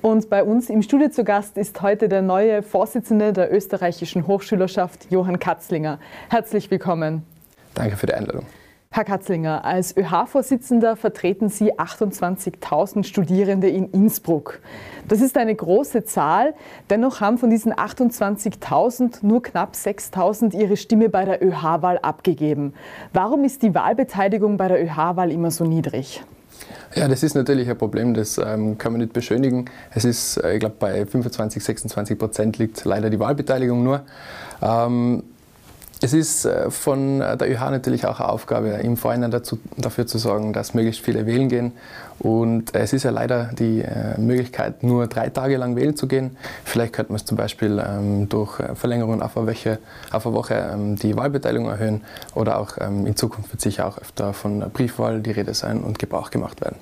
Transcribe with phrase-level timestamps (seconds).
[0.00, 5.10] Und bei uns im Studio zu Gast ist heute der neue Vorsitzende der österreichischen Hochschülerschaft,
[5.10, 5.98] Johann Katzlinger.
[6.28, 7.24] Herzlich willkommen.
[7.74, 8.46] Danke für die Einladung.
[8.90, 14.60] Herr Katzlinger, als ÖH-Vorsitzender vertreten Sie 28.000 Studierende in Innsbruck.
[15.08, 16.54] Das ist eine große Zahl.
[16.90, 22.72] Dennoch haben von diesen 28.000 nur knapp 6.000 ihre Stimme bei der ÖH-Wahl abgegeben.
[23.12, 26.22] Warum ist die Wahlbeteiligung bei der ÖH-Wahl immer so niedrig?
[26.94, 29.66] Ja, das ist natürlich ein Problem, das ähm, kann man nicht beschönigen.
[29.94, 34.02] Es ist, äh, ich glaube, bei 25, 26 Prozent liegt leider die Wahlbeteiligung nur.
[34.62, 35.22] Ähm,
[36.00, 40.18] es ist äh, von der ÖH natürlich auch eine Aufgabe, im Vorhinein dazu, dafür zu
[40.18, 41.72] sorgen, dass möglichst viele wählen gehen.
[42.20, 46.36] Und es ist ja leider die äh, Möglichkeit, nur drei Tage lang wählen zu gehen.
[46.64, 49.78] Vielleicht könnte man es zum Beispiel ähm, durch äh, Verlängerung auf eine Woche,
[50.10, 52.02] auf eine Woche ähm, die Wahlbeteiligung erhöhen
[52.34, 55.98] oder auch ähm, in Zukunft wird sicher auch öfter von Briefwahl die Rede sein und
[55.98, 56.76] Gebrauch gemacht werden.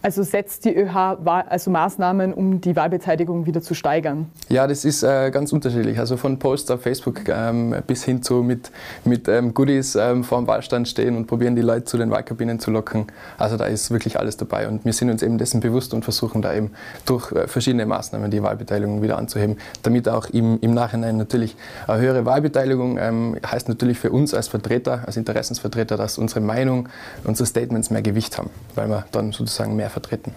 [0.00, 4.30] Also setzt die ÖH also Maßnahmen, um die Wahlbeteiligung wieder zu steigern?
[4.48, 5.98] Ja, das ist äh, ganz unterschiedlich.
[5.98, 8.70] Also von Posts auf Facebook ähm, bis hin zu mit,
[9.04, 12.60] mit ähm, Goodies ähm, vor dem Wahlstand stehen und probieren die Leute zu den Wahlkabinen
[12.60, 13.06] zu locken.
[13.38, 16.42] Also da ist wirklich alles dabei und wir sind uns eben dessen bewusst und versuchen
[16.42, 16.70] da eben
[17.04, 22.00] durch äh, verschiedene Maßnahmen die Wahlbeteiligung wieder anzuheben, damit auch im, im Nachhinein natürlich eine
[22.00, 26.88] höhere Wahlbeteiligung ähm, heißt natürlich für uns als Vertreter, als Interessensvertreter, dass unsere Meinung,
[27.24, 30.32] unsere Statements mehr Gewicht haben, weil wir dann sozusagen mehr mehr vertreten.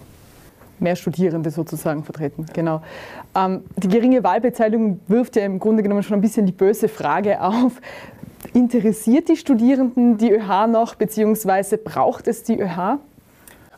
[0.78, 2.82] Mehr Studierende sozusagen vertreten, genau.
[3.36, 7.40] Ähm, die geringe Wahlbeteiligung wirft ja im Grunde genommen schon ein bisschen die böse Frage
[7.40, 7.80] auf.
[8.52, 12.98] Interessiert die Studierenden die ÖH noch, beziehungsweise braucht es die ÖH?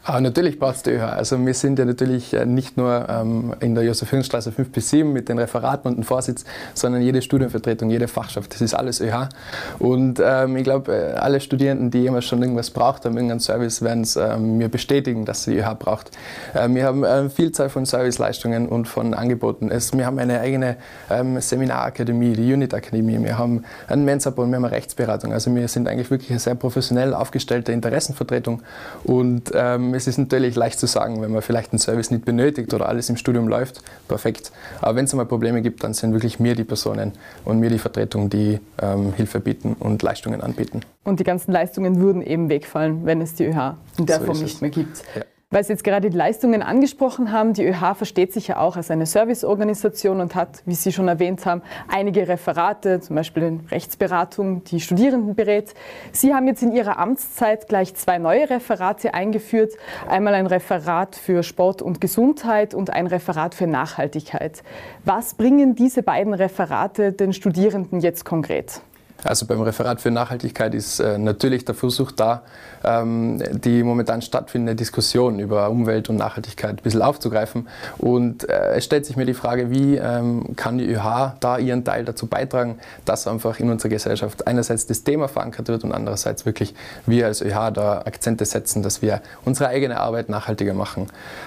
[0.07, 1.03] Ah, natürlich braucht es die ÖH.
[1.03, 5.11] Also wir sind ja natürlich äh, nicht nur ähm, in der Josephinstraße 5 bis 7
[5.11, 9.31] mit den Referaten und dem Vorsitz, sondern jede Studienvertretung, jede Fachschaft, das ist alles ÖH.
[9.79, 13.81] Und ähm, ich glaube, äh, alle Studierenden, die jemals schon irgendwas braucht haben, irgendeinen Service,
[13.81, 16.11] werden es ähm, mir bestätigen, dass sie die ÖH braucht.
[16.55, 19.71] Ähm, wir haben eine Vielzahl von Serviceleistungen und von Angeboten.
[19.71, 20.77] Es, wir haben eine eigene
[21.09, 25.33] ähm, Seminarakademie, die Unit Akademie, wir haben einen Mensabon, wir haben eine Rechtsberatung.
[25.33, 28.61] Also wir sind eigentlich wirklich eine sehr professionell aufgestellte Interessenvertretung
[29.05, 32.73] und ähm, es ist natürlich leicht zu sagen, wenn man vielleicht einen Service nicht benötigt
[32.75, 34.53] oder alles im Studium läuft, perfekt.
[34.81, 37.13] Aber wenn es einmal Probleme gibt, dann sind wirklich mir die Personen
[37.45, 40.81] und mir die Vertretung, die ähm, Hilfe bieten und Leistungen anbieten.
[41.05, 44.41] Und die ganzen Leistungen würden eben wegfallen, wenn es die ÖH in der so Form
[44.41, 45.03] nicht mehr gibt.
[45.15, 45.23] Ja.
[45.55, 48.91] Weil Sie jetzt gerade die Leistungen angesprochen haben, die ÖH versteht sich ja auch als
[48.91, 54.65] eine Serviceorganisation und hat, wie Sie schon erwähnt haben, einige Referate, zum Beispiel in Rechtsberatung,
[54.65, 55.73] die Studierenden berät.
[56.11, 59.75] Sie haben jetzt in Ihrer Amtszeit gleich zwei neue Referate eingeführt.
[60.09, 64.65] Einmal ein Referat für Sport und Gesundheit und ein Referat für Nachhaltigkeit.
[65.05, 68.81] Was bringen diese beiden Referate den Studierenden jetzt konkret?
[69.23, 72.43] Also beim Referat für Nachhaltigkeit ist äh, natürlich der Versuch da,
[72.85, 77.69] ähm, die momentan stattfindende Diskussion über Umwelt und Nachhaltigkeit ein bisschen aufzugreifen.
[77.99, 81.85] Und äh, es stellt sich mir die Frage, wie ähm, kann die ÖH da ihren
[81.85, 86.45] Teil dazu beitragen, dass einfach in unserer Gesellschaft einerseits das Thema verankert wird und andererseits
[86.45, 86.75] wirklich
[87.07, 91.07] wir als ÖH da Akzente setzen, dass wir unsere eigene Arbeit nachhaltiger machen.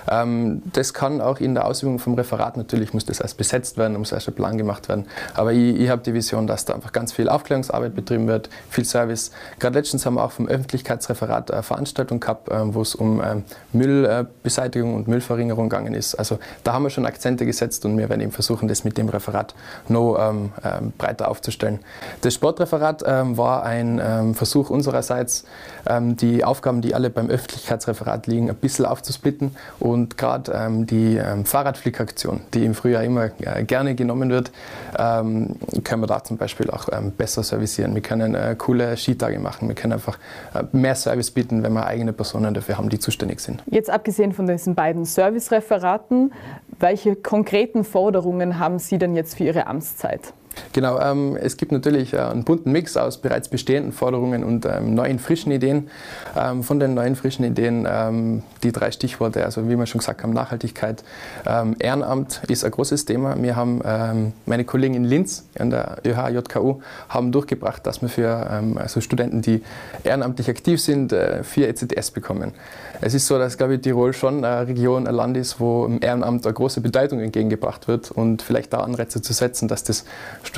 [0.09, 3.97] Ähm, das kann auch in der Ausübung vom Referat natürlich, muss das erst besetzt werden,
[3.97, 5.05] muss erst ein Plan gemacht werden.
[5.35, 8.85] Aber ich, ich habe die Vision, dass da einfach ganz viel Aufklärungsarbeit betrieben wird, viel
[8.85, 9.31] Service.
[9.59, 13.21] Gerade letztens haben wir auch vom Öffentlichkeitsreferat Referat eine Veranstaltung gehabt, ähm, wo es um
[13.21, 16.15] ähm, Müllbeseitigung und Müllverringerung gegangen ist.
[16.15, 19.09] Also da haben wir schon Akzente gesetzt und wir werden eben versuchen, das mit dem
[19.09, 19.55] Referat
[19.87, 20.51] noch ähm,
[20.97, 21.79] breiter aufzustellen.
[22.21, 25.45] Das Sportreferat war ein Versuch unsererseits,
[25.89, 32.65] die Aufgaben, die alle beim Öffentlichkeitsreferat liegen, ein bisschen aufzusplitten und gerade die Fahrradflickaktion, die
[32.65, 34.51] im Frühjahr immer äh, gerne genommen wird,
[34.95, 37.93] können wir da zum Beispiel auch besser servicieren.
[37.95, 40.17] Wir können äh, coole Skitage machen, wir können einfach
[40.53, 43.63] äh, mehr Service Service bieten, wenn wir eigene Personen dafür haben, die zuständig sind.
[43.67, 46.31] Jetzt abgesehen von diesen beiden Service-Referaten,
[46.79, 50.33] welche konkreten Forderungen haben Sie denn jetzt für Ihre Amtszeit?
[50.77, 54.93] Genau, ähm, es gibt natürlich äh, einen bunten Mix aus bereits bestehenden Forderungen und ähm,
[54.93, 55.89] neuen, frischen Ideen.
[56.35, 60.21] Ähm, von den neuen, frischen Ideen ähm, die drei Stichworte, also wie wir schon gesagt
[60.21, 61.03] haben, Nachhaltigkeit.
[61.47, 63.35] Ähm, Ehrenamt ist ein großes Thema.
[63.41, 68.27] Wir haben, ähm, meine Kollegen in Linz an der ÖH-JKU haben durchgebracht, dass wir für
[68.75, 69.63] also Studenten, die
[70.03, 72.53] ehrenamtlich aktiv sind, äh, vier ECTS bekommen.
[73.01, 76.01] Es ist so, dass, glaube ich, Tirol schon eine Region, ein Land ist, wo im
[76.01, 80.05] Ehrenamt eine große Bedeutung entgegengebracht wird und vielleicht da Anreize zu setzen, dass das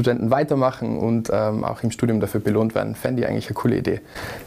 [0.09, 3.77] Studenten weitermachen und ähm, auch im Studium dafür belohnt werden, fände ich eigentlich eine coole
[3.77, 4.01] Idee.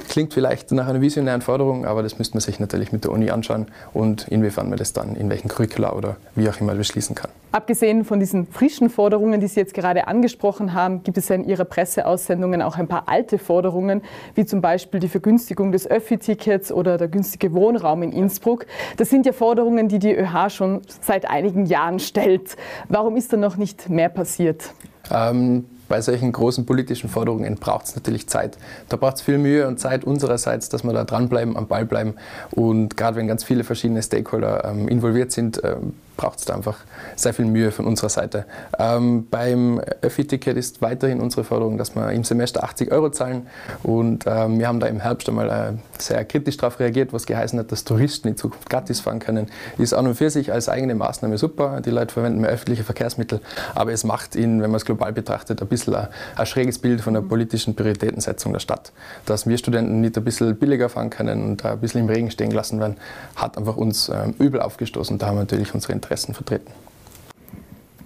[0.08, 3.30] Klingt vielleicht nach einer visionären Forderung, aber das müsste man sich natürlich mit der Uni
[3.30, 7.30] anschauen und inwiefern man das dann in welchen Curricula oder wie auch immer beschließen kann.
[7.52, 11.44] Abgesehen von diesen frischen Forderungen, die Sie jetzt gerade angesprochen haben, gibt es ja in
[11.44, 14.02] Ihrer Presseaussendungen auch ein paar alte Forderungen,
[14.34, 18.66] wie zum Beispiel die Vergünstigung des Öffi-Tickets oder der günstige Wohnraum in Innsbruck.
[18.96, 22.56] Das sind ja Forderungen, die die ÖH schon seit einigen Jahren stellt.
[22.88, 24.72] Warum ist da noch nicht mehr passiert?
[25.12, 28.56] Ähm, bei solchen großen politischen Forderungen braucht es natürlich Zeit.
[28.88, 32.14] Da braucht es viel Mühe und Zeit unsererseits, dass wir da dranbleiben, am Ball bleiben.
[32.50, 36.76] Und gerade wenn ganz viele verschiedene Stakeholder ähm, involviert sind, ähm, braucht es da einfach
[37.16, 38.46] sehr viel Mühe von unserer Seite.
[38.78, 43.48] Ähm, beim Öffi-Ticket ist weiterhin unsere Forderung, dass wir im Semester 80 Euro zahlen.
[43.82, 47.58] Und ähm, wir haben da im Herbst einmal äh, sehr kritisch darauf reagiert, was geheißen
[47.58, 49.48] hat, dass Touristen in Zukunft gratis fahren können.
[49.78, 51.80] Ist an und für sich als eigene Maßnahme super.
[51.80, 53.40] Die Leute verwenden mehr öffentliche Verkehrsmittel.
[53.74, 57.00] Aber es macht ihnen, wenn man es global betrachtet, ein bisschen ein, ein schräges Bild
[57.00, 58.92] von der politischen Prioritätensetzung der Stadt.
[59.26, 62.50] Dass wir Studenten nicht ein bisschen billiger fahren können und ein bisschen im Regen stehen
[62.50, 62.96] gelassen werden,
[63.34, 65.18] hat einfach uns ähm, übel aufgestoßen.
[65.18, 66.70] Da haben wir natürlich unsere Interessen Interessen vertreten.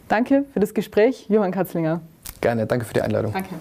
[0.07, 2.03] Danke für das Gespräch, Johann Katzlinger.
[2.41, 3.33] Gerne, danke für die Einladung.
[3.33, 3.57] Danke.